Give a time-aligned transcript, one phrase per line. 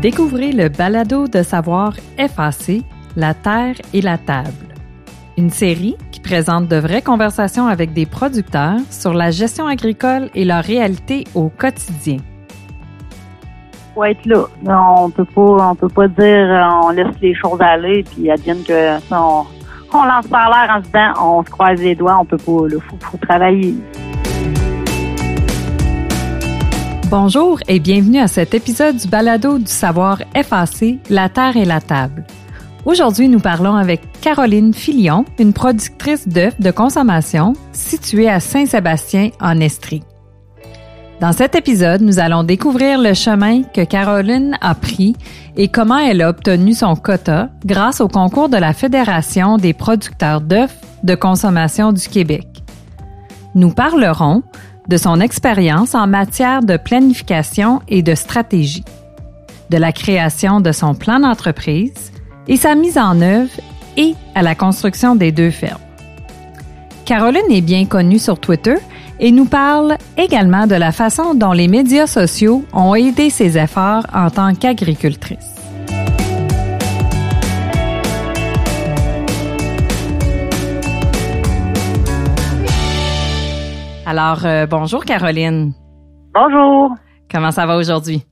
[0.00, 2.84] Découvrez le balado de savoir FAC,
[3.16, 4.72] la terre et la table.
[5.36, 10.44] Une série qui présente de vraies conversations avec des producteurs sur la gestion agricole et
[10.44, 12.18] leur réalité au quotidien.
[13.96, 14.44] Faut être là.
[14.68, 18.62] On peut pas, on peut pas dire euh, on laisse les choses aller puis advienne
[18.62, 19.44] que on,
[19.92, 22.68] on lance par l'air en se disant on se croise les doigts, on peut pas.
[22.70, 23.74] Il faut, faut travailler.
[27.10, 31.80] Bonjour et bienvenue à cet épisode du balado du savoir FAC, la terre et la
[31.80, 32.26] table.
[32.84, 39.58] Aujourd'hui, nous parlons avec Caroline Filion, une productrice d'œufs de consommation située à Saint-Sébastien en
[39.58, 40.02] Estrie.
[41.22, 45.16] Dans cet épisode, nous allons découvrir le chemin que Caroline a pris
[45.56, 50.42] et comment elle a obtenu son quota grâce au concours de la Fédération des producteurs
[50.42, 52.46] d'œufs de consommation du Québec.
[53.54, 54.42] Nous parlerons
[54.88, 58.84] de son expérience en matière de planification et de stratégie,
[59.70, 62.12] de la création de son plan d'entreprise
[62.48, 63.50] et sa mise en œuvre
[63.96, 65.80] et à la construction des deux fermes.
[67.04, 68.76] Caroline est bien connue sur Twitter
[69.20, 74.06] et nous parle également de la façon dont les médias sociaux ont aidé ses efforts
[74.14, 75.57] en tant qu'agricultrice.
[84.10, 85.72] Alors, euh, bonjour Caroline.
[86.32, 86.94] Bonjour.
[87.30, 88.22] Comment ça va aujourd'hui?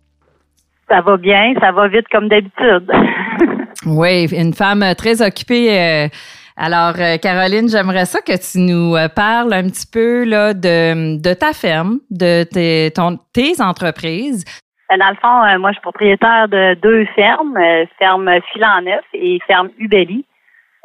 [0.88, 2.90] Ça va bien, ça va vite comme d'habitude.
[3.86, 5.78] oui, une femme très occupée.
[5.78, 6.08] Euh,
[6.56, 11.34] alors, euh, Caroline, j'aimerais ça que tu nous parles un petit peu là, de, de
[11.34, 14.46] ta ferme, de tes, ton, tes entreprises.
[14.88, 17.58] Dans le fond, moi, je suis propriétaire de deux fermes,
[17.98, 20.24] ferme Filanef et ferme Ubelli.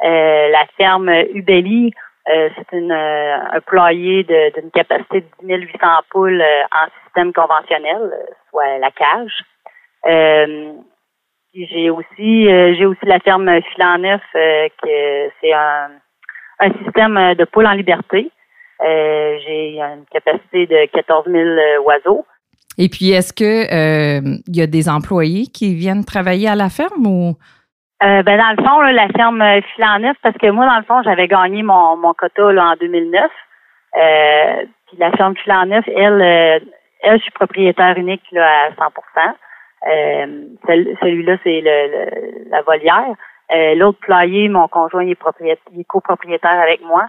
[0.02, 1.94] la ferme Ubelli,
[2.30, 7.32] euh, c'est une, euh, un poulailler d'une capacité de 10 800 poules euh, en système
[7.32, 8.12] conventionnel,
[8.50, 9.42] soit la cage.
[11.52, 15.90] j'ai aussi j'ai aussi la ferme Filan Neuf, que c'est un,
[16.60, 18.30] un système de poules en liberté.
[18.80, 22.24] j'ai une capacité de 14 000 oiseaux.
[22.78, 27.06] Et puis, est-ce que il y a des employés qui viennent travailler à la ferme
[27.06, 27.36] ou?
[28.02, 31.28] Euh, ben dans le fond, la ferme Filan parce que moi, dans le fond, j'avais
[31.28, 33.30] gagné mon, mon quota là, en 2009.
[33.94, 36.58] Euh, puis la ferme Filan elle, euh,
[37.02, 39.34] elle, je suis propriétaire unique là, à 100%
[39.88, 40.26] euh,
[41.00, 43.14] Celui-là, c'est le, la volière.
[43.54, 47.06] Euh, L'autre poulailler, mon conjoint, il est, propriétaire, il est copropriétaire avec moi.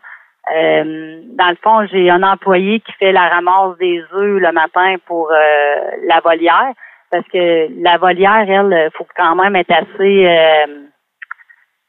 [0.54, 4.96] Euh, dans le fond, j'ai un employé qui fait la ramasse des œufs le matin
[5.08, 6.74] pour la volière
[7.14, 10.83] parce que la volière, elle, faut quand même être assez euh,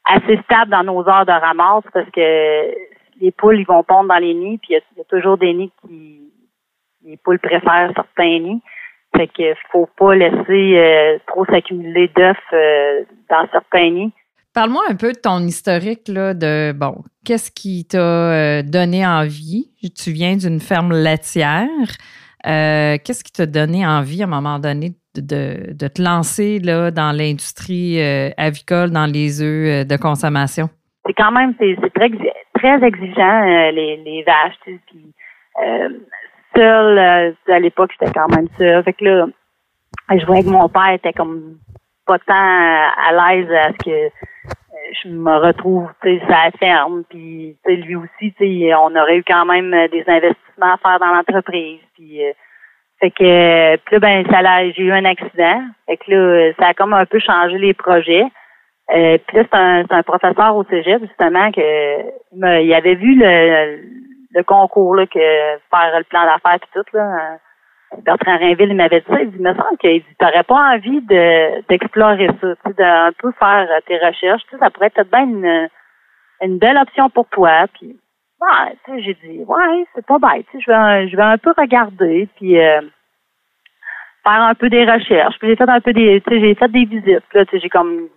[0.05, 2.75] assez stable dans nos heures de ramasse parce que
[3.21, 5.71] les poules, ils vont pondre dans les nids, puis il y, a toujours des nids
[5.81, 6.21] qui
[7.05, 8.61] les poules préfèrent certains nids.
[9.15, 14.13] Fait que faut pas laisser euh, trop s'accumuler d'œufs euh, dans certains nids.
[14.53, 19.71] Parle-moi un peu de ton historique là, de bon, qu'est-ce qui t'a donné envie?
[19.95, 21.67] Tu viens d'une ferme laitière.
[22.43, 27.15] qu'est-ce qui t'a donné envie à un moment donné de, de te lancer là, dans
[27.15, 30.69] l'industrie euh, avicole, dans les œufs euh, de consommation?
[31.05, 32.09] C'est quand même c'est, très,
[32.53, 34.55] très exigeant, euh, les, les vaches.
[34.87, 35.13] Puis,
[36.55, 36.97] seule,
[37.47, 38.83] à l'époque, j'étais quand même seule.
[38.83, 39.25] Fait que là,
[40.17, 41.57] je voyais que mon père était comme
[42.05, 44.09] pas tant à l'aise à ce que
[45.03, 49.23] je me retrouve tu sais la ferme puis lui aussi tu sais on aurait eu
[49.25, 51.79] quand même des investissements à faire dans l'entreprise
[53.05, 55.61] fait que puis là, ben, ça j'ai eu un accident.
[55.85, 58.25] Fait que là, ça a comme un peu changé les projets.
[58.95, 63.79] Euh, puis là, c'est un, un, professeur au Cégep, justement, que il avait vu le,
[64.31, 67.37] le concours là, que faire le plan d'affaires et tout, là.
[68.03, 71.01] Bertrand Rainville il m'avait dit ça, il dit, me semble qu'il dit T'aurais pas envie
[71.01, 75.69] de d'explorer ça, tu d'un peu faire tes recherches, tu ça pourrait être bien une,
[76.41, 77.67] une belle option pour toi.
[77.75, 77.95] Puis
[78.41, 81.23] ouais, tu sais, j'ai dit Ouais, c'est pas bête, tu sais, je vais je vais
[81.23, 82.81] un peu regarder, puis euh,
[84.25, 85.37] faire un peu des recherches.
[85.39, 87.33] Puis j'ai fait un peu des, tu sais, j'ai fait des visites.
[87.33, 88.07] Là, tu sais, j'ai comme,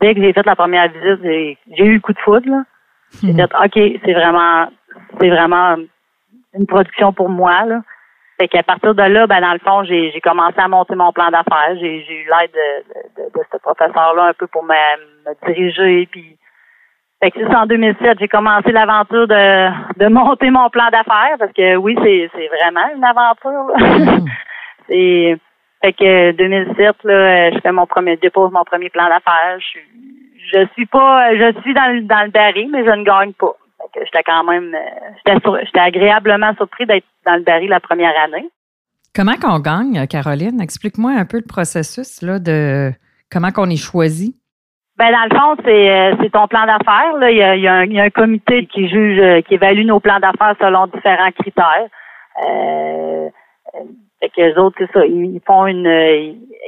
[0.00, 2.62] dès que j'ai fait la première visite, j'ai, eu le coup de foudre, là.
[3.22, 4.66] J'ai dit, OK, c'est vraiment,
[5.20, 5.76] c'est vraiment
[6.54, 7.80] une production pour moi, là.
[8.38, 11.12] Fait qu'à partir de là, ben dans le fond, j'ai, j'ai commencé à monter mon
[11.12, 11.76] plan d'affaires.
[11.80, 14.74] J'ai, j'ai eu l'aide de, de, de, ce professeur-là un peu pour me,
[15.24, 16.08] me diriger.
[16.10, 16.36] Puis,
[17.22, 21.52] fait que c'est en 2007, j'ai commencé l'aventure de, de monter mon plan d'affaires parce
[21.52, 23.68] que oui, c'est, c'est vraiment une aventure.
[23.68, 23.98] Là.
[23.98, 24.26] Mhm.
[24.88, 25.38] c'est
[25.84, 29.58] fait que 2007, là, je fais mon premier, dépose mon premier plan d'affaires.
[29.58, 29.78] Je,
[30.52, 33.54] je suis pas, je suis dans le, dans le baril, mais je ne gagne pas.
[33.78, 35.32] Fait que j'étais quand même, euh,
[35.62, 38.48] j'étais, agréablement surpris d'être dans le baril la première année.
[39.14, 40.58] Comment qu'on gagne, Caroline?
[40.60, 42.90] Explique-moi un peu le processus là de
[43.30, 44.34] comment qu'on est choisi?
[44.96, 47.16] Ben dans le fond, c'est c'est ton plan d'affaires.
[47.18, 50.20] Là, il y a, il y, a un, comité qui juge, qui évalue nos plans
[50.20, 51.88] d'affaires selon différents critères.
[52.46, 53.28] Euh,
[54.20, 55.86] fait que les autres, c'est ça, ils, font une,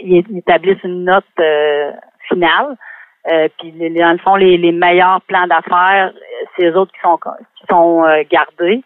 [0.02, 1.24] ils, établissent une note
[2.28, 2.76] finale.
[3.58, 6.12] puis dans le fond, les, les meilleurs plans d'affaires,
[6.54, 8.82] c'est les autres qui sont qui sont gardés.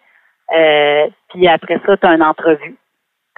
[1.30, 2.76] puis après ça, tu as une entrevue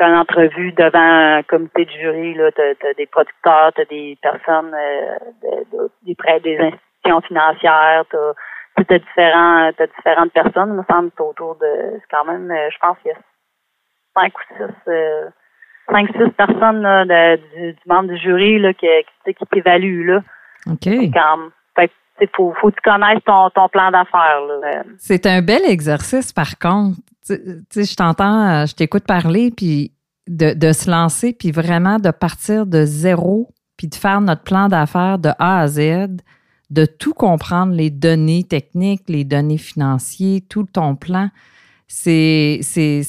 [0.03, 4.75] une entrevue devant un comité de jury, là, t'as, as des producteurs, t'as des personnes,
[4.75, 10.71] euh, des prêts, des institutions financières, t'as, t'as différents, t'as différentes personnes.
[10.71, 13.19] Il me semble autour de, quand même, euh, je pense qu'il y a
[14.15, 15.29] cinq ou six, euh,
[15.91, 18.87] cinq, six personnes là, de, du, du membre du jury là, qui,
[19.25, 20.23] qui, qui t'évaluent là.
[20.71, 20.87] OK.
[22.21, 24.41] Il faut, faut que tu connaisses ton, ton plan d'affaires.
[24.99, 26.99] C'est un bel exercice, par contre.
[27.27, 27.35] Tu
[27.71, 29.93] sais, je t'entends, je t'écoute parler, puis
[30.29, 34.69] de, de, se lancer, puis vraiment de partir de zéro, puis de faire notre plan
[34.69, 36.09] d'affaires de A à Z,
[36.71, 41.29] de tout comprendre, les données techniques, les données financières, tout ton plan.
[41.89, 43.03] C'est, c'est,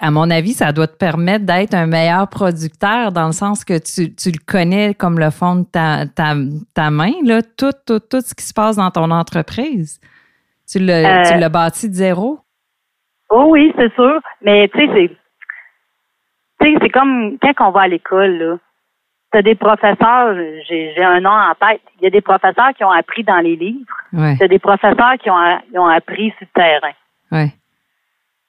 [0.00, 3.78] à mon avis, ça doit te permettre d'être un meilleur producteur dans le sens que
[3.78, 6.34] tu, tu le connais comme le fond de ta, ta,
[6.74, 10.00] ta main, là, tout, tout, tout ce qui se passe dans ton entreprise.
[10.70, 11.36] Tu l'as, euh.
[11.36, 12.38] l'as bâti de zéro?
[13.30, 14.20] Oh oui, c'est sûr.
[14.42, 15.08] Mais tu sais, c'est
[16.60, 18.56] tu sais, c'est comme quand on va à l'école, là.
[19.30, 20.34] T'as des professeurs,
[20.66, 21.82] j'ai, un nom en tête.
[22.00, 23.94] Il y a des professeurs qui ont appris dans les livres.
[24.14, 24.36] Ouais.
[24.38, 26.92] T'as des professeurs qui ont, ont appris sur le terrain.
[27.30, 27.52] Ouais.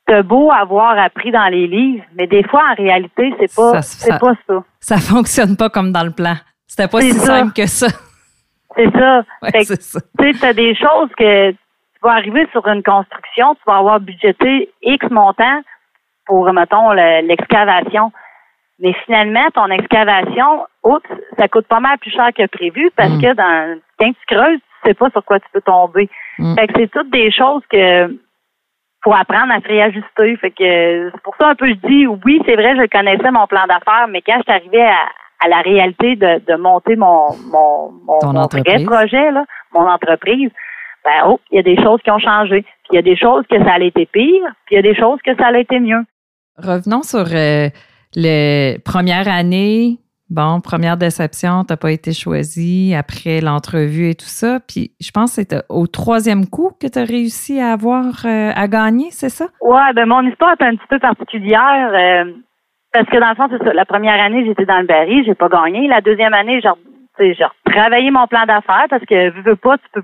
[0.09, 3.81] T'as beau avoir appris dans les livres, mais des fois, en réalité, c'est pas, ça,
[3.83, 4.63] c'est pas ça.
[4.79, 6.33] Ça fonctionne pas comme dans le plan.
[6.65, 7.87] C'était pas si simple que ça.
[8.75, 9.23] C'est ça.
[9.41, 11.57] Tu sais, t'as des choses que tu
[12.03, 15.61] vas arriver sur une construction, tu vas avoir budgété X montant,
[16.25, 18.11] pour, mettons, l'excavation.
[18.79, 23.21] Mais finalement, ton excavation, oups, ça coûte pas mal plus cher que prévu parce mm.
[23.21, 26.09] que dans, quand tu creuses, tu sais pas sur quoi tu peux tomber.
[26.37, 26.55] Mm.
[26.55, 28.07] Fait que c'est toutes des choses que
[29.03, 30.35] faut apprendre à se réajuster.
[30.37, 33.47] Fait que c'est pour ça un peu je dis oui, c'est vrai, je connaissais mon
[33.47, 37.91] plan d'affaires, mais quand je suis arrivée à, la réalité de, de monter mon mon,
[38.03, 40.51] mon, vrai projet, là, mon entreprise,
[41.05, 42.61] ben oh, il y a des choses qui ont changé.
[42.61, 44.81] Puis il y a des choses que ça allait été pire, puis il y a
[44.81, 46.03] des choses que ça allait été mieux.
[46.57, 47.69] Revenons sur euh,
[48.15, 49.99] les premières années.
[50.29, 54.59] Bon, première déception, t'as pas été choisi après l'entrevue et tout ça.
[54.59, 58.51] Puis je pense que c'était au troisième coup que tu as réussi à avoir euh,
[58.55, 59.45] à gagner, c'est ça?
[59.61, 61.89] Ouais, ben mon histoire est un petit peu particulière.
[61.93, 62.31] Euh,
[62.93, 63.73] parce que dans le fond, c'est ça.
[63.73, 65.87] La première année, j'étais dans le baril, j'ai pas gagné.
[65.87, 66.61] La deuxième année,
[67.19, 70.03] j'ai travaillé mon plan d'affaires parce que veux, veux pas, tu peux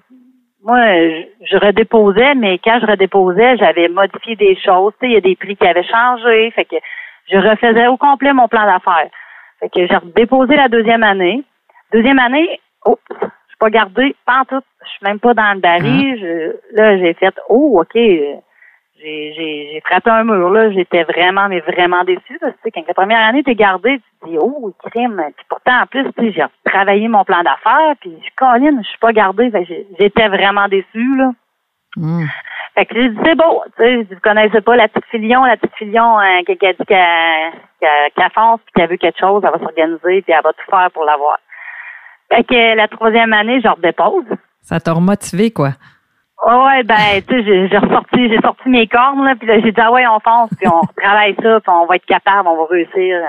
[0.66, 4.94] moi, je, redéposais, mais quand je redéposais, j'avais modifié des choses.
[5.04, 6.50] Il y a des prix qui avaient changé.
[6.56, 6.78] Fait que
[7.32, 9.12] je refaisais au complet mon plan d'affaires.
[9.60, 11.44] Fait que j'ai redéposé la deuxième année.
[11.92, 14.66] Deuxième année, oups, je suis pas gardé, pas en tout.
[14.84, 16.24] Je suis même pas dans le baril.
[16.24, 16.52] Hein?
[16.74, 17.98] là, j'ai fait, oh, OK,
[18.98, 20.72] j'ai frappé un mur, là.
[20.72, 22.40] J'étais vraiment, mais vraiment déçue.
[22.40, 25.22] tu sais, quand la première année, t'es gardé, tu te dis, oh, crime.
[25.36, 28.90] Puis pourtant, en plus, tu sais, j'ai travaillé mon plan d'affaires, puis je colline, je
[28.90, 29.52] suis pas gardée.
[30.00, 31.32] j'étais vraiment déçue, là.
[31.96, 32.26] Mm.
[32.76, 35.56] Fait que j'ai dit, c'est beau, tu sais, vous connaissez pas la petite filion, la
[35.56, 39.60] petite filion hein, qui, a dit qu'elle fonce, puis qu'elle veut quelque chose, elle va
[39.60, 41.38] s'organiser, puis elle va tout faire pour l'avoir.
[42.30, 44.26] Fait que la troisième année, je redépose.
[44.62, 45.70] Ça t'a remotivé, quoi?
[46.46, 49.92] ouais, ben, tu sais, j'ai ressorti, j'ai sorti mes cornes, là, puis j'ai dit, ah
[49.92, 53.22] ouais, on fonce, puis on travaille ça, puis on va être capable, on va réussir.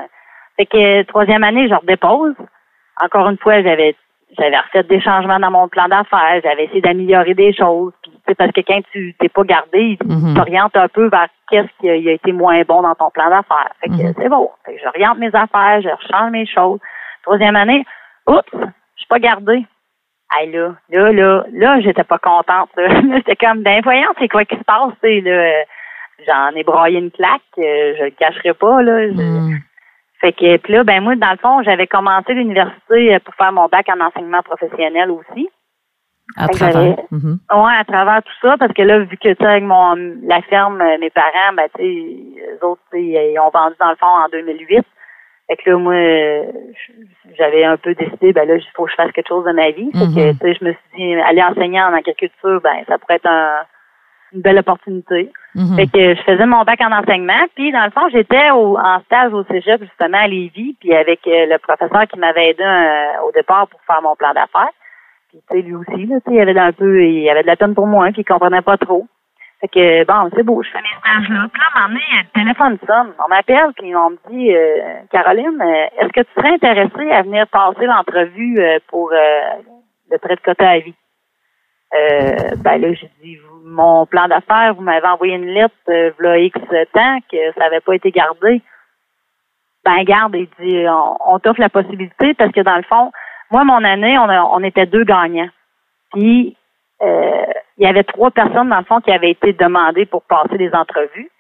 [0.56, 2.34] Fait que troisième année, je redépose.
[3.00, 3.94] Encore une fois, j'avais
[4.38, 7.92] j'avais refait des changements dans mon plan d'affaires, j'avais essayé d'améliorer des choses.
[8.02, 10.34] Puis, parce que quand tu t'es pas gardé, tu mm-hmm.
[10.34, 13.70] t'orientes un peu vers qu'est-ce qui a, été moins bon dans ton plan d'affaires.
[13.80, 14.14] Fait que mm-hmm.
[14.16, 14.50] c'est bon.
[14.64, 16.80] Fait que j'oriente mes affaires, je rechange mes choses.
[17.22, 17.84] Troisième année,
[18.26, 18.58] oups, je
[18.96, 19.64] suis pas gardé.
[20.32, 22.70] Hey, là, là, là, là, j'étais pas contente.
[23.14, 25.64] J'étais comme, ben voyons, c'est quoi qui se passe, là?
[26.26, 29.06] J'en ai broyé une claque, euh, je le cacherai pas, là.
[29.06, 29.58] Hmm.
[30.20, 33.52] Fait que, puis là, ben moi, dans le fond, j'avais commencé l'université euh, pour faire
[33.52, 35.48] mon bac en enseignement professionnel aussi.
[36.36, 36.96] À travers.
[37.10, 40.42] Mm Ouais, à travers tout ça, parce que là, vu que tu avec mon la
[40.42, 44.06] ferme, euh, mes parents, ben tu sais, les autres, ils ont vendu dans le fond
[44.06, 44.84] en 2008.
[45.48, 45.94] Fait que là, moi,
[47.38, 49.70] j'avais un peu décidé, ben là, il faut que je fasse quelque chose de ma
[49.70, 49.90] vie.
[49.92, 50.38] Fait que, mm-hmm.
[50.38, 53.30] tu sais, je me suis dit, aller enseigner en agriculture, ben, ça pourrait être
[54.32, 55.30] une belle opportunité.
[55.54, 55.76] Mm-hmm.
[55.76, 59.32] Fait que je faisais mon bac en enseignement, puis dans le fond, j'étais en stage
[59.32, 63.30] au cégep, justement, à Lévis, puis avec euh, le professeur qui m'avait aidé euh, au
[63.30, 64.72] départ pour faire mon plan d'affaires.
[65.52, 68.22] Lui aussi, là, il avait un peu, il avait de la peine pour moi, puis
[68.22, 69.06] il comprenait pas trop.
[69.60, 71.48] Fait que, bon, c'est beau, je fais stages-là.
[71.50, 73.14] Puis là, à un moment donné, le téléphone sonne.
[73.24, 77.22] On m'appelle, puis on me dit, euh, Caroline, euh, est-ce que tu serais intéressée à
[77.22, 80.94] venir passer l'entrevue euh, pour le trait de côté à vie?
[82.62, 86.58] ben là, j'ai dit, mon plan d'affaires, vous m'avez envoyé une lettre, euh, là, X
[86.92, 88.62] temps, que ça n'avait pas été gardé.
[89.84, 93.12] Ben, garde, il dit, on, t'offre la possibilité parce que dans le fond,
[93.50, 95.50] moi, mon année, on, on était deux gagnants.
[96.12, 96.56] Puis,
[97.02, 97.44] euh,
[97.78, 100.72] il y avait trois personnes, dans le fond, qui avaient été demandées pour passer des
[100.72, 101.30] entrevues.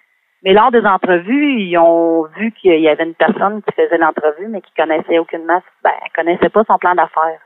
[0.42, 4.48] Mais lors des entrevues, ils ont vu qu'il y avait une personne qui faisait l'entrevue,
[4.48, 7.40] mais qui connaissait aucunement, ben, connaissait pas son plan d'affaires.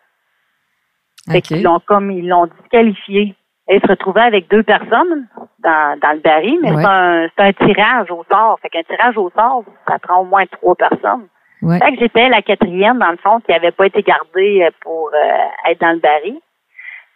[1.30, 3.34] Fait qu'ils l'ont comme ils l'ont disqualifié.
[3.66, 5.28] Elle se retrouvait avec deux personnes
[5.60, 8.58] dans, dans le baril, mais c'est un, un, tirage au sort.
[8.60, 11.28] Fait qu'un tirage au sort, ça prend au moins trois personnes.
[11.60, 15.70] Fait que j'étais la quatrième, dans le fond, qui avait pas été gardée pour euh,
[15.70, 16.38] être dans le baril.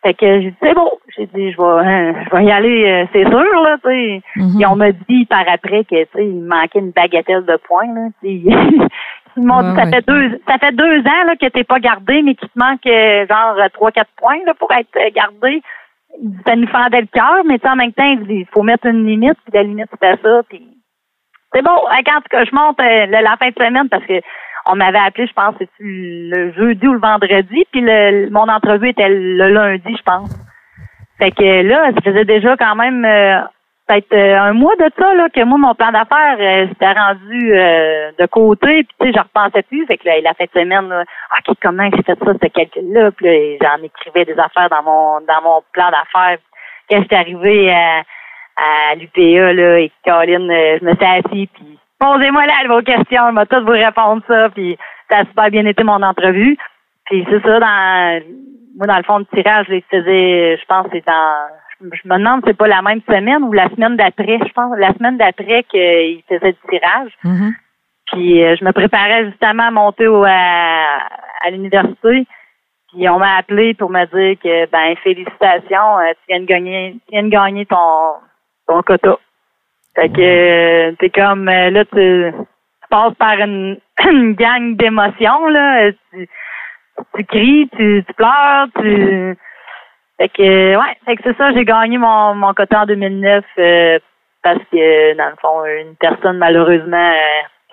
[0.04, 0.90] Fait que j'ai dit, c'est bon.
[1.16, 4.22] J'ai dit, je vais, hein, je vais y aller, euh, c'est sûr, là, tu sais.
[4.36, 4.60] Mm-hmm.
[4.60, 7.86] Et on m'a dit par après que, tu sais, il manquait une bagatelle de points,
[7.86, 8.08] là.
[9.36, 12.22] Ils m'ont dit, ça fait deux, ça fait deux ans, là, que t'es pas gardé,
[12.22, 15.62] mais qu'il te manque, euh, genre, trois, quatre points, là, pour être euh, gardé.
[16.46, 19.54] Ça nous fendait le cœur, mais en même temps, il faut mettre une limite, puis
[19.54, 20.68] la limite, c'était ça, puis
[21.54, 21.76] c'est bon.
[22.04, 24.20] Quand je monte la fin de semaine, parce que
[24.66, 29.08] on m'avait appelé, je pense, le jeudi ou le vendredi, puis le, mon entrevue était
[29.08, 30.34] le lundi, je pense.
[31.18, 33.40] Fait que là, ça faisait déjà quand même euh,
[33.86, 37.50] peut-être euh, un mois de ça là que moi mon plan d'affaires euh, s'était rendu
[38.18, 39.86] de côté, puis tu sais, je repensais plus.
[39.86, 41.04] Fait que là, la fin de semaine, là,
[41.38, 45.42] ok, comment j'ai fait ça ce calcul-là, puis j'en écrivais des affaires dans mon dans
[45.42, 46.38] mon plan d'affaires.
[46.90, 48.02] Quand j'étais arrivé à,
[48.56, 53.34] à l'UPA là, et Caroline, je me suis assis puis posez-moi là vos questions, je
[53.34, 54.76] vais tout vous répondre ça, puis
[55.10, 56.56] ça a super bien été mon entrevue.
[57.06, 58.22] Puis c'est ça, dans
[58.76, 61.48] moi, dans le fond de tirage, je les faisais, je pense, c'est dans
[61.80, 64.76] je me demande si c'est pas la même semaine ou la semaine d'après, je pense,
[64.78, 67.12] la semaine d'après qu'il faisait du tirage.
[67.24, 67.52] Mm-hmm.
[68.06, 71.00] Puis euh, je me préparais justement à monter au, à,
[71.44, 72.26] à l'université.
[72.92, 76.96] Puis on m'a appelé pour me dire que ben félicitations, euh, tu viens de gagner
[77.06, 78.14] tu viens de gagner ton
[78.66, 79.18] ton quota.
[79.94, 82.32] Fait que euh, t'es comme euh, là tu,
[82.90, 83.78] passes par une,
[84.34, 85.92] gang d'émotions là.
[86.12, 86.28] Tu,
[87.16, 89.36] tu cries, tu, tu pleures, tu
[90.16, 93.98] fait que ouais, fait que c'est ça, j'ai gagné mon, mon quota en 2009 euh,
[94.42, 97.12] parce que dans le fond, une personne malheureusement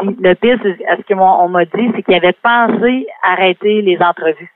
[0.04, 4.52] le pire, c'est ce qu'on on, m'a dit, c'est qu'il avait pensé arrêter les entrevues.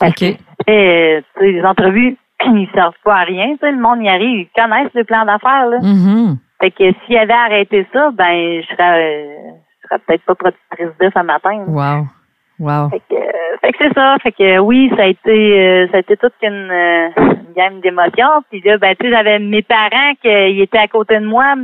[0.00, 0.36] OK.
[0.66, 2.16] Que, les entrevues,
[2.46, 3.56] ils servent pas à rien.
[3.60, 5.66] le monde y arrive, ils connaissent le plan d'affaires.
[5.66, 5.78] Là.
[5.78, 6.36] Mm-hmm.
[6.60, 9.36] Fait que s'il avait arrêté ça, ben je serais,
[9.82, 11.64] je serais peut-être pas productrice de ce matin.
[11.66, 12.06] Wow.
[12.58, 12.90] Wow.
[12.90, 13.16] Fait que,
[13.62, 14.16] fait que c'est ça.
[14.22, 18.42] Fait que oui, ça a été euh, ça a été toute une, une gamme d'émotions.
[18.50, 21.54] Puis là, ben tu sais, j'avais mes parents qui étaient à côté de moi.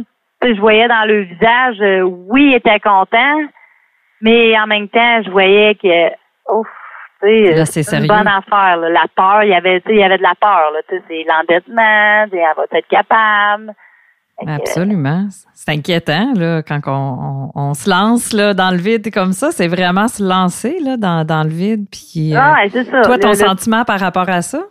[0.41, 3.41] Tu je voyais dans le visage, euh, oui, ils étaient contents,
[4.21, 6.11] mais en même temps, je voyais que
[6.53, 6.69] ouf,
[7.65, 8.77] c'est une bonne affaire.
[8.77, 8.89] Là.
[8.91, 10.73] La peur, il y avait, il y avait de la peur.
[10.89, 13.73] C'est l'endettement, elle va être capable.
[14.47, 15.29] Absolument.
[15.55, 19.51] C'est inquiétant là, quand on, on, se lance là, dans le vide comme ça.
[19.51, 21.87] C'est vraiment se lancer là, dans, dans le vide.
[21.91, 23.03] Puis, euh, ah, ça.
[23.03, 24.63] Toi, ton sentiment par rapport à ça?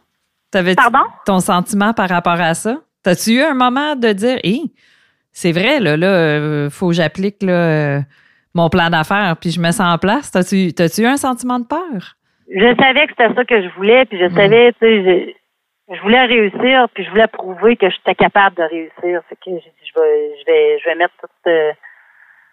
[0.52, 1.00] Pardon?
[1.26, 2.78] Ton sentiment par rapport à ça?
[3.04, 4.62] T'as-tu eu un moment de dire, hé,
[5.32, 8.02] c'est vrai, là, là, euh, faut que j'applique là, euh,
[8.54, 10.32] mon plan d'affaires, puis je me sens en place.
[10.32, 12.16] T'as-tu, t'as-tu eu un sentiment de peur?
[12.50, 14.36] Je savais que c'était ça que je voulais, puis je mm.
[14.36, 15.36] savais, tu sais,
[15.90, 19.22] je, voulais réussir, puis je voulais prouver que j'étais capable de réussir.
[19.30, 21.50] Fait que j'ai dit, je vais, je vais, je vais mettre tout.
[21.50, 21.72] Euh,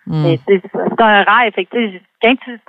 [0.06, 0.34] mm.
[0.46, 1.52] c'est un rêve.
[1.54, 2.60] Fait que, quand tu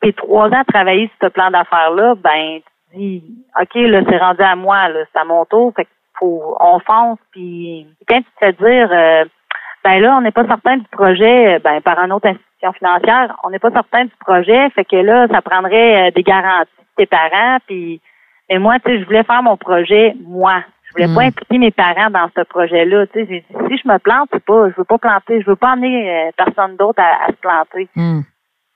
[0.00, 2.60] tes trois ans à travailler sur ce plan d'affaires-là, ben,
[2.90, 5.72] tu dis, OK, là, c'est rendu à moi, là, c'est à mon tour.
[5.76, 9.24] Fait que faut, on fonce, puis quand tu te fais dire, euh,
[9.84, 13.50] ben là, on n'est pas certain du projet, ben, par un autre institut financière, on
[13.50, 17.06] n'est pas certain du projet, fait que là, ça prendrait euh, des garanties de tes
[17.06, 18.00] parents, puis
[18.48, 20.62] mais moi, tu sais, je voulais faire mon projet moi.
[20.84, 21.28] Je voulais pas hmm.
[21.28, 23.06] impliquer mes parents dans ce projet-là.
[23.06, 25.46] Tu sais, j'ai dit si je me plante, c'est pas, je veux pas planter, je
[25.46, 27.88] veux pas amener euh, personne d'autre à, se planter.
[27.96, 28.20] Hmm.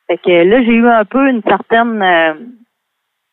[0.07, 2.35] Fait que là, j'ai eu un peu une certaine, euh,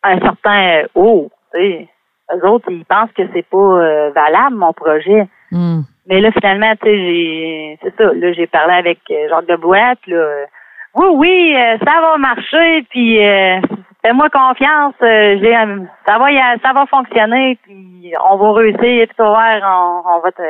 [0.04, 1.90] un certain oh, tu sais,
[2.36, 5.28] eux autres, ils pensent que c'est pas valable mon projet.
[5.52, 5.84] Hmm.
[6.08, 9.56] Mais là, finalement, tu sais, j'ai, c'est ça, là, j'ai parlé avec euh, Jacques de
[9.56, 10.16] Boîte, là.
[10.16, 10.46] Euh,
[10.96, 13.18] oui, oui, euh, ça va marcher, puis
[14.04, 15.56] fais-moi confiance, j'ai,
[16.06, 16.28] ça va,
[16.62, 20.44] ça va fonctionner, puis on va réussir, tout on, on va te.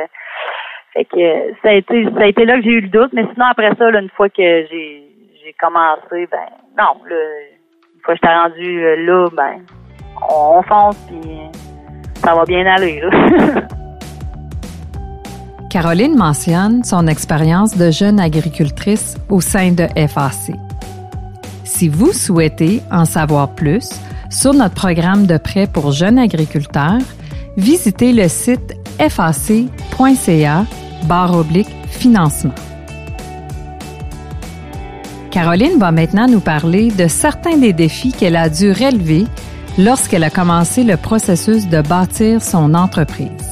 [0.92, 3.24] Fait que ça a été, ça a été là que j'ai eu le doute, mais
[3.32, 5.02] sinon après ça, là, une fois que j'ai,
[5.42, 7.16] j'ai commencé, ben non, là,
[7.94, 9.62] une fois que j'étais rendu là, ben
[10.28, 11.40] on, on fonce, puis
[12.16, 13.60] ça va bien aller, là.
[15.74, 20.54] Caroline mentionne son expérience de jeune agricultrice au sein de FAC.
[21.64, 23.88] Si vous souhaitez en savoir plus
[24.30, 27.00] sur notre programme de prêt pour jeunes agriculteurs,
[27.56, 30.64] visitez le site fac.ca
[31.88, 32.54] financement.
[35.32, 39.26] Caroline va maintenant nous parler de certains des défis qu'elle a dû relever
[39.76, 43.43] lorsqu'elle a commencé le processus de bâtir son entreprise.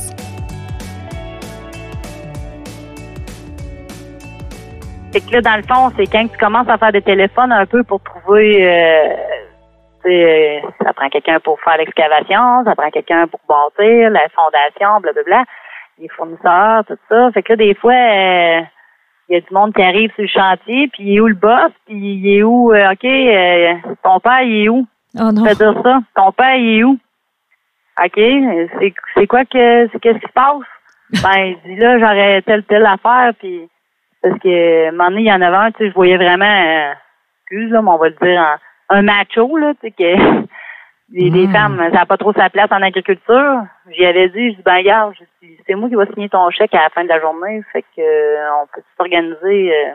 [5.33, 8.01] Là, dans le fond, c'est quand tu commences à faire des téléphones un peu pour
[8.03, 9.15] trouver euh,
[10.07, 15.45] euh, ça prend quelqu'un pour faire l'excavation, ça prend quelqu'un pour bâtir la fondation, blablabla,
[15.99, 17.31] les fournisseurs, tout ça.
[17.33, 18.61] Fait que là, des fois, euh,
[19.29, 21.35] il y a du monde qui arrive sur le chantier, puis il est où le
[21.35, 24.87] boss, puis il est où, euh, OK, euh, ton père, il est où?
[25.19, 25.45] Oh non.
[25.45, 26.01] Fais dire ça.
[26.17, 26.99] Ton père, il est où?
[28.03, 28.15] OK,
[28.81, 30.62] c'est, c'est quoi que, c'est qu'est-ce qui se passe?
[31.23, 33.69] Ben, il dit là, j'aurais telle, telle affaire, puis
[34.23, 36.17] parce que, à un moment donné, il y en avait un, tu sais, je voyais
[36.17, 36.93] vraiment, euh,
[37.43, 38.59] excuse, là, mais on va le dire, un,
[38.91, 40.02] un macho, là, tu sais, que
[41.12, 41.52] les, les Mm.
[41.52, 43.62] femmes, ça n'a pas trop sa place en agriculture.
[43.91, 46.49] J'y avais dit, je dis, ben, regarde, je dis, c'est moi qui vais signer ton
[46.50, 49.95] chèque à la fin de la journée, fait que, euh, on peut s'organiser euh,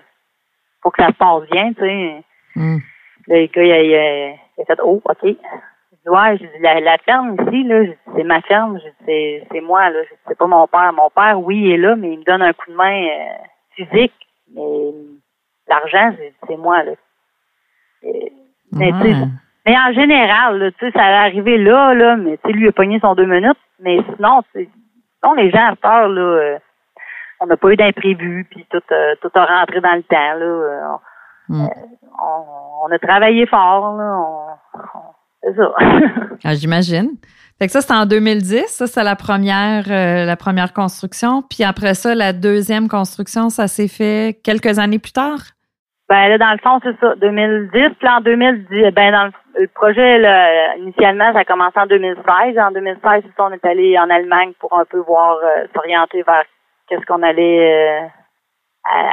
[0.81, 2.23] pour que ça se passe bien, tu sais.
[2.55, 2.77] Hmm.
[3.27, 5.17] Là, le gars, il a, il a- il a fait Oh, OK.
[5.23, 7.83] Je dis Ouais, je dis la, la ferme ici, là,
[8.15, 9.99] c'est ma ferme, c'est, c'est moi, là.
[10.27, 10.93] C'est pas mon père.
[10.93, 13.33] Mon père, oui, il est là, mais il me donne un coup de main euh,
[13.77, 14.13] physique.
[14.53, 14.61] Mais
[15.69, 16.13] l'argent,
[16.47, 16.91] c'est, moi, là.
[18.03, 18.31] Et-
[18.73, 19.13] mais, Ouais.
[19.65, 23.15] mais en général, là, ça allait arriver là, là, mais lui il a pogné son
[23.15, 23.57] deux minutes.
[23.79, 26.57] Mais sinon, sinon les gens à heure, là, euh,
[27.39, 30.45] on n'a pas eu d'imprévu, puis tout, euh, tout a rentré dans le temps, là.
[30.45, 30.97] Euh,
[31.49, 31.65] Hmm.
[32.21, 32.43] on,
[32.87, 34.17] on a travaillé fort, là.
[34.17, 35.73] On, on- c'est ça.
[36.43, 37.11] Ah, J'imagine.
[37.59, 38.67] Fait que ça, c'était en 2010.
[38.67, 41.41] Ça, c'est la première, euh, la première construction.
[41.41, 45.39] Puis après ça, la deuxième construction, ça s'est fait quelques années plus tard?
[46.09, 47.95] ben là, dans le fond, c'est ça, 2010.
[47.99, 52.57] Puis en 2010, ben dans le, le projet, là, initialement, ça a commencé en 2016.
[52.57, 56.23] En 2016, c'est ça, on est allé en Allemagne pour un peu voir, euh, s'orienter
[56.23, 56.43] vers
[56.87, 58.07] qu'est-ce qu'on allait euh,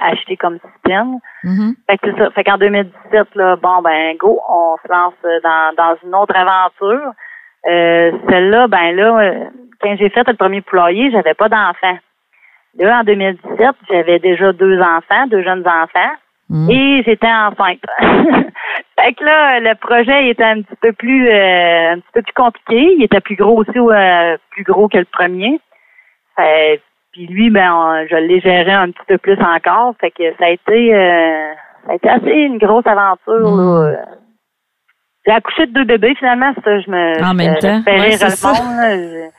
[0.02, 1.18] acheter comme système.
[1.42, 1.74] Mhm.
[1.88, 2.30] Fait que c'est ça.
[2.30, 6.36] Fait qu'en 2017, là, bon, ben, go, on se lance euh, dans, dans une autre
[6.36, 7.12] aventure.
[7.66, 9.44] Euh, celle-là, ben là, euh,
[9.80, 11.98] quand j'ai fait le premier poulailler, j'avais pas d'enfants.
[12.78, 16.12] Là, en 2017, j'avais déjà deux enfants, deux jeunes enfants,
[16.50, 16.70] Mhm.
[16.70, 17.80] et j'étais enceinte.
[19.00, 22.32] fait que là, le projet était un petit peu plus euh, un petit peu plus
[22.34, 22.94] compliqué.
[22.98, 25.58] Il était plus gros aussi, euh, plus gros que le premier.
[26.36, 29.94] Fait- puis lui, ben, on- je l'ai géré un petit peu plus encore.
[30.00, 31.52] Fait que ça a été, euh,
[31.86, 33.56] ça a été assez une grosse aventure.
[33.56, 33.96] Là.
[35.26, 36.52] J'ai accouché de deux bébés finalement.
[36.64, 39.30] Ça, je me En même temps, ouais.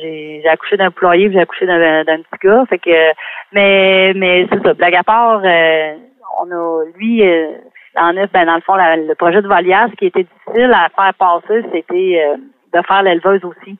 [0.00, 2.64] J'ai- J'ai accouché d'un poulailler, j'ai accouché d'un d'un petit gars.
[2.68, 3.12] Fait que,
[3.52, 4.74] mais mais c'est ça.
[4.74, 5.94] Blague à part, euh,
[6.40, 7.26] on a lui.
[7.26, 7.48] Euh,
[7.96, 10.72] en neuf, ben dans le fond, la- le projet de volière, ce qui était difficile
[10.72, 12.36] à faire passer, c'était euh,
[12.72, 13.76] de faire l'éleveuse aussi.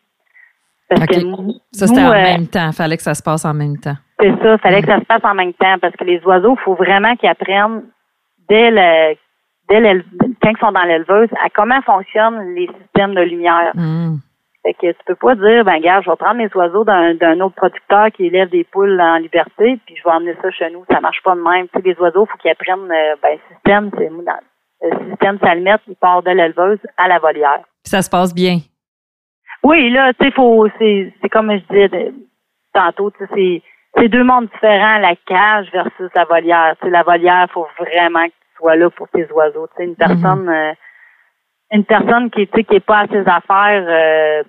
[0.90, 2.72] Parce que nous, Ça, c'était nous, en euh, même temps.
[2.72, 3.96] Fallait que ça se passe en même temps.
[4.20, 6.62] c'est ça, fallait que ça se passe en même temps parce que les oiseaux, il
[6.62, 7.84] faut vraiment qu'ils apprennent
[8.50, 9.14] dès le
[9.80, 10.02] dès
[10.42, 13.72] quand ils sont dans l'éleveuse à comment fonctionnent les systèmes de lumière?
[13.74, 14.18] Mhm.
[14.64, 17.56] Fait que tu peux pas dire ben gars, je vais prendre mes oiseaux d'un autre
[17.56, 20.84] producteur qui élève des poules en liberté, puis je vais emmener ça chez nous.
[20.90, 21.66] Ça marche pas de même.
[21.68, 24.40] Tu sais, les oiseaux, faut qu'ils apprennent euh, ben le système, c'est dans-
[24.84, 27.60] le système s'allume, il part de l'éleveuse à la volière.
[27.84, 28.58] Ça se passe bien.
[29.64, 32.12] Oui, là, tu sais, faut, c'est, c'est comme je disais
[32.72, 33.62] tantôt, tu sais, c'est,
[33.96, 36.74] c'est deux mondes différents, la cage versus la volière.
[36.80, 39.68] Tu sais, la volière, faut vraiment que sois là pour tes oiseaux.
[39.78, 40.72] Une personne, euh,
[41.72, 44.42] une personne qui, qui est pas à ses affaires, euh,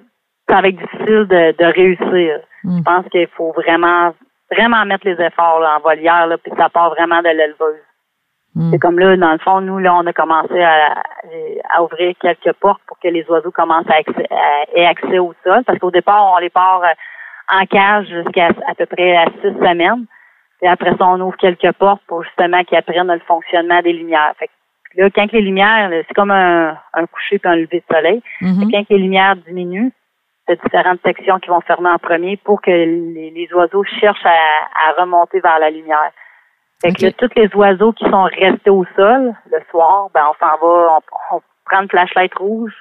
[0.47, 2.39] ça va être difficile de, de réussir.
[2.63, 2.77] Mhm.
[2.77, 4.13] Je pense qu'il faut vraiment,
[4.51, 7.81] vraiment mettre les efforts là, en volière, là, puis ça part vraiment de l'éleveuse.
[8.55, 8.69] Mhm.
[8.71, 11.01] C'est comme là, dans le fond, nous, là, on a commencé à,
[11.73, 15.33] à ouvrir quelques portes pour que les oiseaux commencent à, accès, à- aient accès au
[15.43, 15.63] sol.
[15.65, 16.93] Parce qu'au départ, on les part euh,
[17.51, 20.05] en cage jusqu'à à peu près à six semaines.
[20.63, 24.33] Et après ça, on ouvre quelques portes pour justement qu'ils apprennent le fonctionnement des lumières.
[24.39, 27.95] Fait que là, quand les lumières, c'est comme un, un coucher puis un lever de
[27.95, 28.21] soleil.
[28.39, 29.91] Que Quand les lumières diminuent,
[30.47, 33.83] il y a différentes sections qui vont fermer en premier pour que les, les oiseaux
[33.83, 36.11] cherchent à, à remonter vers la lumière.
[36.81, 40.45] Fait que là, tous les oiseaux qui sont restés au sol le soir, ben on
[40.45, 42.73] s'en va, on, on prend une flashlight rouge.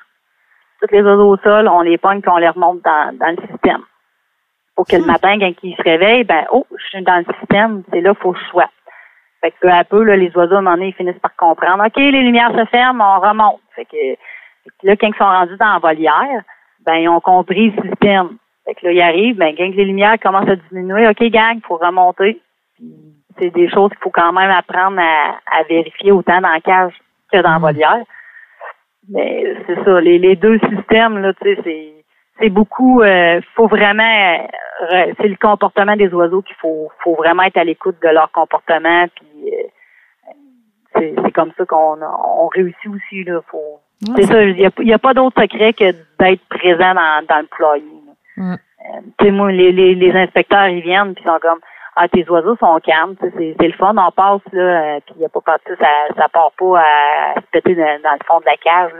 [0.81, 3.47] Tous les oiseaux au sol, on les pogne puis on les remonte dans, dans le
[3.49, 3.83] système.
[4.88, 5.07] Que le Hmm.
[5.07, 8.23] matin, quand ils se réveillent, ben oh, je suis dans le système, c'est là qu'il
[8.23, 8.71] faut que je sois.
[9.40, 11.35] Fait que peu à peu, là, les oiseaux, à un moment donné, ils finissent par
[11.37, 11.85] comprendre.
[11.85, 13.61] OK, les lumières se ferment, on remonte.
[13.75, 13.97] Fait que,
[14.85, 16.42] là, quand ils sont rendus dans la volière,
[16.87, 18.38] ben ils ont compris le système.
[18.64, 21.66] Fait que là, il arrive, ben, quand les lumières commencent à diminuer, OK, gang, il
[21.66, 22.40] faut remonter.
[23.40, 26.92] C'est des choses qu'il faut quand même apprendre à, vérifier autant dans la cage
[27.33, 27.62] que dans la mm.
[27.62, 28.05] volière.
[29.09, 32.02] Mais c'est ça, les, les deux systèmes, là, tu sais, c'est
[32.38, 34.38] c'est beaucoup euh, faut vraiment
[34.92, 38.31] euh, c'est le comportement des oiseaux qu'il faut faut vraiment être à l'écoute de leur
[38.33, 43.81] comportement puis euh, c'est comme ça qu'on on réussit aussi là faut
[44.16, 48.03] c'est ça il y a, pas d'autre secret que d'être présent dans, dans le poulailler
[48.38, 51.61] euh, tu sais, moi, les, les, les, inspecteurs, ils viennent, puis ils sont comme,
[51.97, 54.62] ah, tes oiseaux sont calmes, c'est, c'est le fun, on passe, là,
[54.97, 57.85] euh, puis il y a pas partout, ça, ça part pas à, se péter dans,
[57.85, 58.92] le fond de la cage,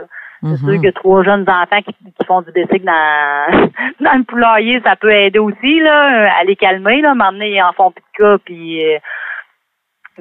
[0.43, 0.73] C'est mm-hmm.
[0.73, 3.69] sûr que trois jeunes enfants qui, qui font du bicycle dans,
[4.01, 7.71] dans le poulailler, ça peut aider aussi, là, à les calmer, là, m'emmener, ils en
[7.71, 8.99] font plus de cas, puis, euh,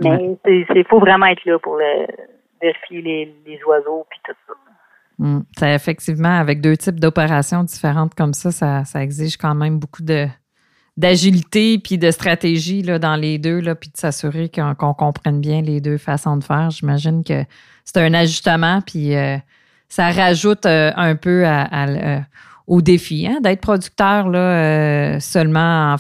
[0.01, 2.07] mais c'est, c'est, faut vraiment être là pour le,
[2.63, 4.55] vérifier les, les oiseaux, puis tout ça.
[5.19, 5.43] Mm.
[5.63, 10.27] effectivement, avec deux types d'opérations différentes comme ça, ça, exige quand même beaucoup de
[10.99, 15.63] d'agilité puis de stratégie là, dans les deux, là, puis de s'assurer qu'on comprenne bien
[15.63, 16.69] les deux façons de faire.
[16.71, 17.45] J'imagine que
[17.85, 19.39] c'est un ajustement, puis euh,
[19.93, 22.19] ça rajoute euh, un peu euh,
[22.67, 25.97] au défi hein, d'être producteur là, seulement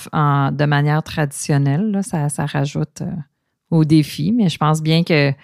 [0.50, 1.98] de manière traditionnelle.
[2.00, 3.02] ça, ça rajoute
[3.70, 5.36] au défi, mais je pense bien que tu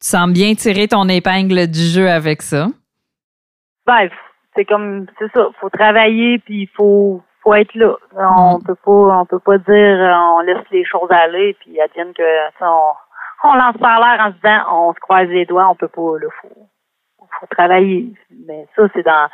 [0.00, 2.66] sens bien tirer ton épingle du jeu avec ça
[3.86, 4.08] ben,
[4.56, 7.94] c'est comme, c'est ça, faut travailler puis il faut, faut être là.
[8.16, 8.64] On mm.
[8.64, 12.24] peut pas, on peut pas dire, on laisse les choses aller puis advienne que,
[12.60, 15.86] on, on lance par l'air en se disant, on se croise les doigts, on peut
[15.86, 16.68] pas, là, faut,
[17.40, 18.12] faut travailler.
[18.46, 19.28] Mais ça, c'est dans,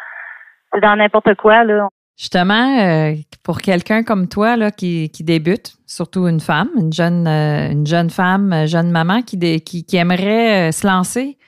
[0.73, 1.89] c'est dans n'importe quoi, là.
[2.19, 7.27] Justement, euh, pour quelqu'un comme toi là, qui, qui débute, surtout une femme, une jeune,
[7.27, 11.39] euh, une jeune femme, jeune maman qui, qui, qui aimerait euh, se lancer,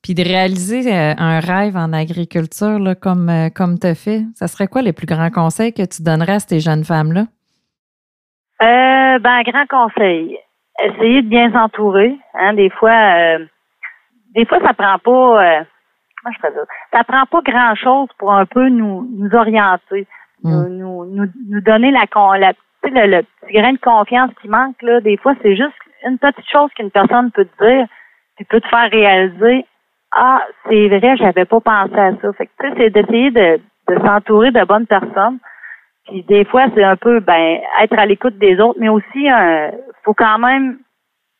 [0.00, 4.22] puis de réaliser euh, un rêve en agriculture là, comme, euh, comme tu as fait,
[4.36, 7.22] ça serait quoi les plus grands conseils que tu donnerais à ces jeunes femmes-là?
[8.62, 10.38] Euh, ben, grand conseil.
[10.80, 12.16] Essayez de bien s'entourer.
[12.34, 13.44] Hein, des fois, euh,
[14.36, 15.64] des fois, ça prend pas.
[16.22, 16.64] Comment je ça?
[16.92, 20.06] Ça prend pas grand-chose pour un peu nous, nous orienter,
[20.42, 20.66] hmm.
[20.68, 22.04] nous, nous, nous, donner la,
[22.38, 22.52] la
[22.84, 25.00] le, le, petit grain de confiance qui manque là.
[25.00, 27.86] Des fois, c'est juste une petite chose qu'une personne peut te dire,
[28.36, 29.66] puis peut te faire réaliser
[30.12, 32.32] ah, c'est vrai, j'avais pas pensé à ça.
[32.34, 35.38] Fait que tu sais, c'est d'essayer de, de s'entourer de bonnes personnes.
[36.04, 39.70] Puis des fois, c'est un peu ben être à l'écoute des autres, mais aussi euh,
[40.04, 40.78] faut quand même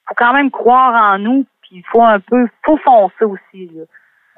[0.08, 3.70] faut quand même croire en nous, puis il faut un peu faut foncer aussi.
[3.74, 3.82] Là.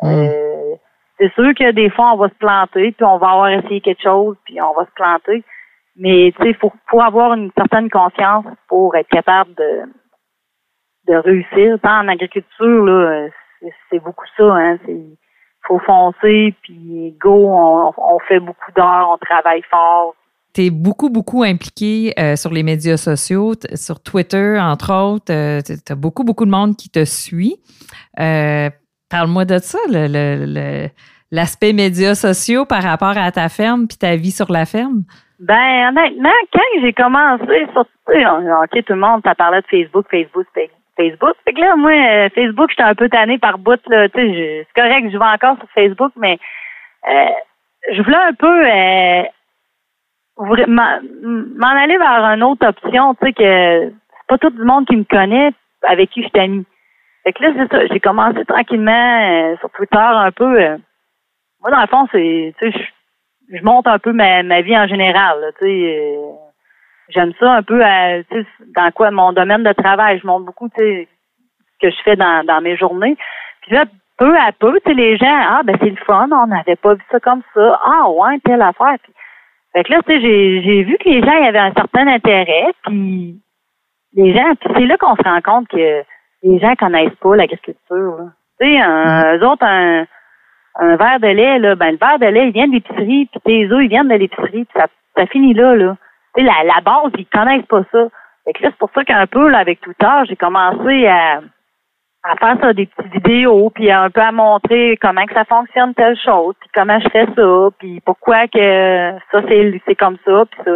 [0.03, 0.75] Euh,
[1.19, 4.03] c'est sûr que des fois on va se planter, puis on va avoir essayé quelque
[4.03, 5.45] chose, puis on va se planter.
[5.97, 9.85] Mais tu sais, faut, faut avoir une certaine confiance pour être capable de
[11.09, 11.79] de réussir.
[11.83, 13.29] Tant en agriculture, là,
[13.91, 14.45] c'est beaucoup ça.
[14.45, 14.79] Hein,
[15.67, 20.15] faut foncer, puis go, on, fait beaucoup d'heures, on travaille fort.
[20.55, 25.33] Tu es beaucoup, beaucoup impliqué euh, sur les médias sociaux, sur Twitter, entre autres.
[25.33, 27.57] Euh, tu as beaucoup, beaucoup de monde qui te suit.
[28.21, 28.71] Euh,
[29.11, 29.79] parle-moi de ça,
[31.31, 35.03] l'aspect médias sociaux par rapport à ta ferme puis ta vie sur la ferme?
[35.41, 40.47] Ben, honnêtement, quand j'ai commencé, sur, OK, tout le monde, ça parlait de Facebook, Facebook,
[40.97, 41.35] Facebook.
[41.45, 44.09] Fait que là, moi, euh, Facebook, j'étais un peu tannée par bout, là.
[44.09, 46.39] Tu c'est correct, je vais encore sur Facebook, mais
[47.09, 47.29] euh,
[47.93, 49.23] je voulais un peu euh,
[50.39, 54.97] m'en aller vers une autre option, tu sais, que c'est pas tout le monde qui
[54.97, 55.51] me connaît
[55.83, 56.65] avec qui je suis amie.
[57.25, 60.59] Fait que là, c'est ça, j'ai commencé tranquillement sur Twitter un peu.
[61.61, 62.79] moi, dans le fond, c'est, tu sais,
[63.51, 66.19] je, monte un peu ma, ma vie en général, tu sais
[67.09, 68.23] j'aime ça un peu à,
[68.75, 70.19] dans quoi mon domaine de travail.
[70.21, 71.05] Je montre beaucoup ce
[71.81, 73.17] que je fais dans, dans mes journées.
[73.63, 73.85] Puis là,
[74.17, 77.21] peu à peu, les gens, ah ben c'est le fun, on n'avait pas vu ça
[77.21, 77.81] comme ça.
[77.85, 78.97] Ah ouais, telle affaire.
[79.03, 79.13] Puis,
[79.73, 82.73] fait que là, tu sais, j'ai, j'ai vu que les gens avaient un certain intérêt,
[82.85, 83.41] puis
[84.15, 86.05] les gens, puis c'est là qu'on se rend compte que
[86.45, 88.19] les gens connaissent pas l'agriculture.
[88.61, 89.39] Tu sais, mm-hmm.
[89.39, 90.07] eux autres, un,
[90.77, 93.41] un verre de lait, là, ben le verre de lait, il vient de l'épicerie, puis
[93.45, 95.97] tes œufs, ils viennent de l'épicerie, puis ça, ça finit là, là
[96.43, 98.09] la, la base, ils connaissent pas ça.
[98.45, 99.95] Fait que là, c'est pour ça qu'un peu, là, avec tout
[100.29, 101.41] j'ai commencé à,
[102.25, 105.95] à faire ça, des petites vidéos, puis un peu à montrer comment que ça fonctionne
[105.95, 110.45] telle chose, puis comment je fais ça, puis pourquoi que ça, c'est, c'est comme ça,
[110.51, 110.73] puis ça.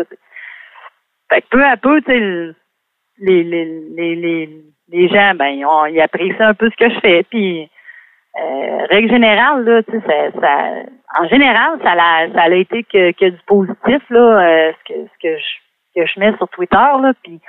[1.30, 2.54] Fait que peu à peu, tu sais,
[3.18, 3.64] les, les,
[3.96, 7.22] les, les, les gens, ben, ils, ont, ils apprécient un peu ce que je fais,
[7.24, 7.70] puis
[8.38, 12.84] euh, règle générale, là, tu sais, ça, ça, en général, ça a, ça a été
[12.84, 16.48] que, que du positif, là, euh, ce que, ce que je, que je mets sur
[16.48, 17.40] Twitter, là, puis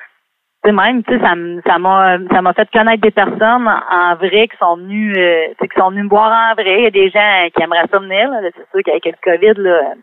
[0.66, 1.36] même, tu sais, ça,
[1.78, 5.90] m'a, ça m'a fait connaître des personnes en, vrai qui sont venues, euh, qui sont
[5.90, 6.80] venues me voir en vrai.
[6.80, 9.94] Il y a des gens qui aimeraient ça venir, c'est sûr qu'avec le COVID, là,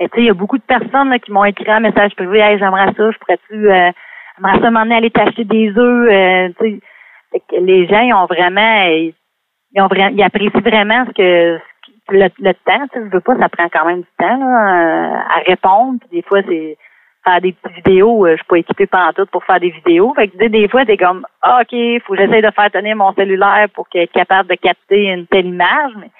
[0.00, 2.14] Et tu sais, il y a beaucoup de personnes là, qui m'ont écrit un message
[2.14, 3.90] privé, hey, j'aimerais ça, je pourrais-tu, euh,
[4.36, 6.10] j'aimerais ça m'emmener aller t'acheter des œufs.
[6.10, 6.80] Euh, tu
[7.32, 9.14] sais, les gens, ils ont vraiment, ils,
[9.80, 11.58] ont vraiment, ils apprécient vraiment ce que,
[12.10, 12.86] le, le temps.
[12.92, 15.98] Tu sais, je veux pas, ça prend quand même du temps là, à répondre.
[16.00, 16.76] Puis des fois, c'est
[17.24, 18.26] faire des petites vidéos.
[18.26, 20.12] Euh, je suis pas équipée pendant tout pour faire des vidéos.
[20.14, 23.12] Fait que des fois, t'es comme ah, OK, faut que j'essaie de faire tenir mon
[23.14, 25.92] cellulaire pour qu'il capable de capter une telle image.
[25.96, 26.10] Mais,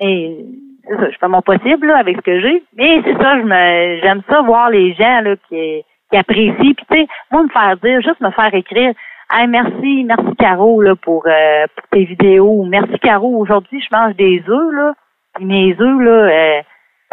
[0.00, 2.62] mais ça, je fais mon possible là, avec ce que j'ai.
[2.76, 6.74] Mais c'est ça, je me j'aime ça voir les gens là, qui, qui apprécient.
[6.74, 8.92] Puis tu sais, moi me faire dire, juste me faire écrire.
[9.32, 12.64] Hey, merci, merci Caro là, pour, euh, pour tes vidéos.
[12.64, 14.94] Merci Caro, aujourd'hui je mange des œufs là.
[15.34, 16.62] Puis mes œufs là, euh,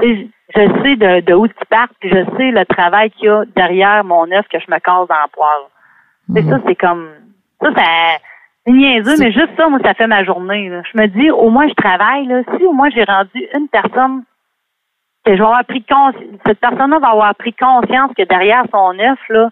[0.01, 3.43] je sais de, de où tu partes, puis je sais le travail qu'il y a
[3.55, 5.67] derrière mon œuf que je me casse dans la poêle.
[6.33, 6.49] C'est mhm.
[6.49, 7.09] ça, c'est comme
[7.61, 7.83] ça, ça
[8.65, 10.69] c'est niaiseux, mais juste ça, moi, ça fait ma journée.
[10.91, 12.41] Je me dis, au moins je travaille, là.
[12.57, 14.23] Si au moins j'ai rendu une personne
[15.35, 19.19] je vais avoir pris conscience, cette personne-là va avoir pris conscience que derrière son œuf,
[19.29, 19.49] là,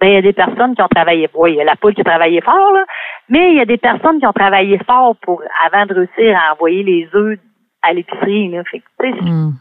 [0.00, 1.28] ben, il y a des personnes qui ont travaillé.
[1.34, 2.84] Oui, il y a la poule qui a travaillé fort, là,
[3.28, 6.54] mais il y a des personnes qui ont travaillé fort pour avant de réussir à
[6.54, 7.38] envoyer les œufs
[7.82, 8.48] à l'épicerie.
[8.48, 9.52] Hmm.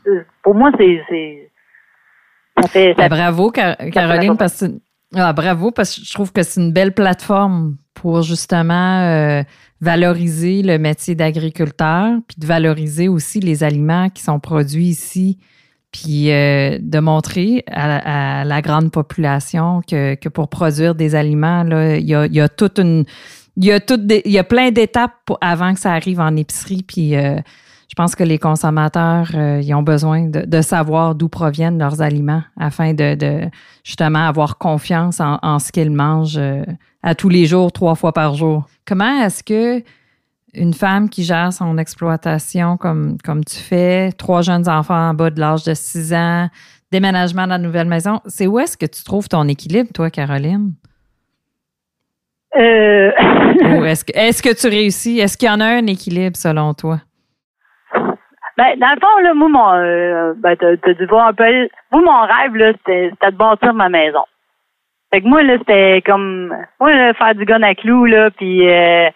[0.44, 1.50] Pour moi, c'est.
[2.60, 4.66] Ça fait, ben, bravo, Caroline, parce que
[5.16, 9.44] ah, bravo, parce que je trouve que c'est une belle plateforme pour justement euh,
[9.80, 15.38] valoriser le métier d'agriculteur, puis de valoriser aussi les aliments qui sont produits ici,
[15.92, 21.96] puis euh, de montrer à, la grande population que, que pour produire des aliments, là,
[21.96, 23.06] il y a, il y a toute une.
[23.60, 26.84] Il y a, tout il y a plein d'étapes avant que ça arrive en épicerie,
[26.84, 27.40] puis euh,
[27.88, 32.44] je pense que les consommateurs, euh, ils ont besoin de, savoir d'où proviennent leurs aliments
[32.60, 33.50] afin de,
[33.84, 36.64] justement avoir confiance en, ce qu'ils mangent euh,
[37.02, 38.68] à tous les jours, trois fois par jour.
[38.86, 39.84] Comment est-ce que
[40.54, 45.30] une femme qui gère son exploitation comme, comme tu fais, trois jeunes enfants en bas
[45.30, 46.50] de l'âge de six ans,
[46.92, 50.74] déménagement dans la nouvelle maison, c'est où est-ce que tu trouves ton équilibre, toi, Caroline?
[52.58, 53.12] Euh...
[53.86, 55.20] est-ce que, est que tu réussis?
[55.20, 57.02] Est-ce qu'il y en a un équilibre selon toi?
[58.58, 62.02] Ben, dans le fond, là, moi, mon, euh, ben, t'as, dû voir un peu, moi,
[62.02, 64.24] mon rêve, là, c'était, de bâtir ma maison.
[65.14, 68.68] Fait que moi, là, c'était comme, moi, là, faire du gun à clous, là, puis,
[68.68, 69.10] euh,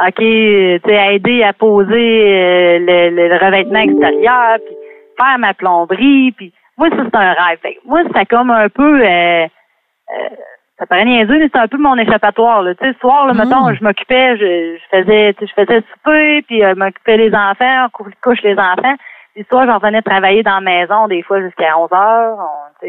[0.00, 4.76] OK, tu sais, aider à poser euh, le, le, revêtement extérieur, puis
[5.18, 7.58] faire ma plomberie, puis moi, ça, c'est un rêve.
[7.60, 10.36] Fait que moi, c'était comme un peu, euh, euh
[10.78, 12.62] ça paraît niaiseux, mais c'est un peu mon échappatoire.
[12.62, 12.74] Là.
[12.74, 13.38] Tu sais, le soir, là, mm.
[13.38, 17.86] mettons, je m'occupais, je, je faisais, je faisais souper, puis euh, je m'occupais des enfants,
[17.86, 18.96] on couche les enfants.
[19.34, 22.38] Puis le soir, j'en venais travailler dans la maison, des fois jusqu'à 11 heures.
[22.38, 22.86] On,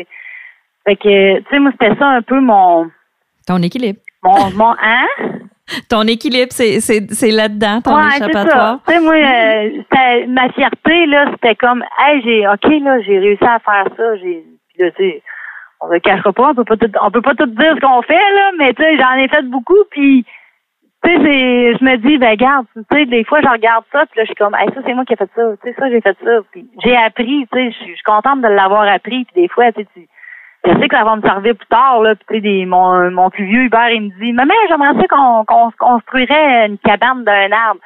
[0.86, 2.90] fait que, tu sais, moi, c'était ça un peu mon...
[3.46, 4.00] Ton équilibre.
[4.24, 5.08] Mon, mon hein?
[5.90, 8.80] Ton équilibre, c'est, c'est, c'est là-dedans, ton ouais, échappatoire.
[8.88, 13.44] Tu sais, moi, euh, ma fierté, là, c'était comme, hey, j'ai, OK, là, j'ai réussi
[13.44, 14.16] à faire ça.
[14.16, 15.22] J'ai, puis là, tu sais,
[15.82, 18.02] on ne cachera pas, on peut pas tout, on peut pas tout dire ce qu'on
[18.02, 20.26] fait, là, mais tu sais, j'en ai fait beaucoup, puis
[21.04, 24.18] tu sais, je me dis, ben regarde, tu sais, des fois je regarde ça, puis
[24.18, 25.90] là, je suis comme, hey, ça c'est moi qui ai fait ça, tu sais, ça
[25.90, 29.44] j'ai fait ça, puis j'ai appris, tu sais, je suis contente de l'avoir appris, puis
[29.44, 30.08] des fois, tu sais,
[30.66, 33.46] je sais que ça va me servir plus tard, là, tu sais, mon, mon plus
[33.46, 37.80] vieux Hubert, il me dit, maman, j'aimerais ça qu'on qu'on construirait une cabane d'un arbre.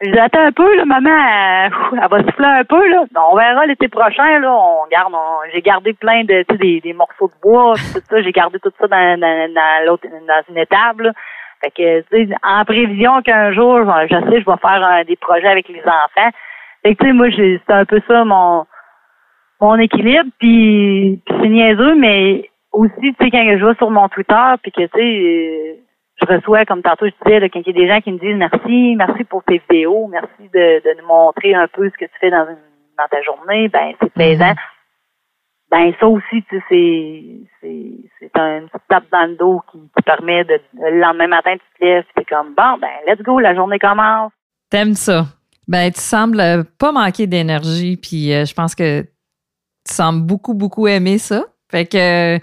[0.00, 3.02] J'attends un peu, là, maman, elle, va souffler un peu, là.
[3.16, 4.52] On verra l'été prochain, là.
[4.52, 5.12] On garde,
[5.52, 8.22] j'ai gardé plein de, tu sais, des, des, morceaux de bois, tout ça.
[8.22, 11.12] J'ai gardé tout ça dans, dans, dans l'autre, dans une étable,
[11.60, 15.48] Fait que, tu sais, en prévision qu'un jour, je sais, je vais faire des projets
[15.48, 16.30] avec les enfants.
[16.84, 18.66] Fait que, tu sais, moi, c'est un peu ça, mon,
[19.60, 20.30] mon équilibre.
[20.38, 24.82] Puis, c'est niaiseux, mais aussi, tu sais, quand je vais sur mon Twitter, puis que,
[24.82, 25.80] tu sais,
[26.20, 28.18] je reçois, comme tantôt je disais, là, quand il y a des gens qui me
[28.18, 32.04] disent merci, merci pour tes vidéos, merci de, de nous montrer un peu ce que
[32.06, 32.56] tu fais dans, une,
[32.98, 34.52] dans ta journée, ben c'est plaisant.
[34.52, 34.56] Mm-hmm.
[35.70, 40.44] Ben ça aussi, tu sais, c'est un petit tape dans le dos qui, qui permet
[40.44, 43.78] de le lendemain matin tu te lèves, c'est comme bon ben let's go, la journée
[43.78, 44.32] commence.
[44.70, 45.26] T'aimes ça.
[45.68, 50.88] Ben tu sembles pas manquer d'énergie, puis euh, je pense que tu sembles beaucoup beaucoup
[50.88, 51.44] aimer ça.
[51.70, 52.38] Fait que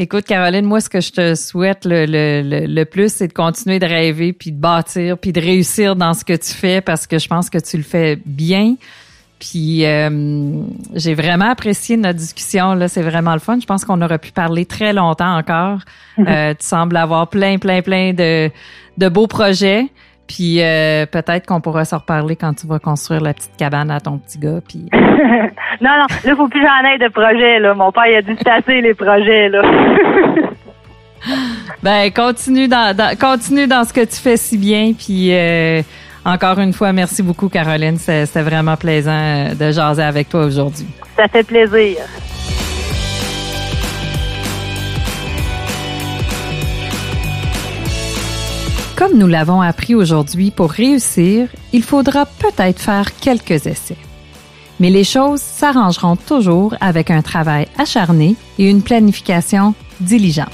[0.00, 3.80] Écoute, Caroline, moi, ce que je te souhaite le, le, le, plus, c'est de continuer
[3.80, 7.18] de rêver, puis de bâtir, puis de réussir dans ce que tu fais, parce que
[7.18, 8.76] je pense que tu le fais bien.
[9.40, 10.62] Puis euh,
[10.94, 12.74] j'ai vraiment apprécié notre discussion.
[12.74, 13.58] Là, c'est vraiment le fun.
[13.60, 15.80] Je pense qu'on aurait pu parler très longtemps encore.
[16.18, 18.50] Euh, tu sembles avoir plein, plein, plein de,
[18.96, 19.86] de beaux projets.
[20.28, 23.98] Puis euh, peut-être qu'on pourra se reparler quand tu vas construire la petite cabane à
[23.98, 24.60] ton petit gars.
[24.66, 24.84] Puis...
[24.92, 25.00] non,
[25.80, 27.58] non, là, faut plus j'en aie de projets.
[27.58, 27.74] Là.
[27.74, 29.48] Mon père, il a dû tasser les projets.
[29.48, 29.62] Là.
[31.82, 34.92] ben, continue dans, continue dans ce que tu fais si bien.
[34.92, 35.80] Puis euh,
[36.26, 37.96] encore une fois, merci beaucoup, Caroline.
[37.96, 40.86] C'était vraiment plaisant euh, de jaser avec toi aujourd'hui.
[41.16, 41.96] Ça fait plaisir.
[48.98, 53.96] Comme nous l'avons appris aujourd'hui, pour réussir, il faudra peut-être faire quelques essais.
[54.80, 60.48] Mais les choses s'arrangeront toujours avec un travail acharné et une planification diligente.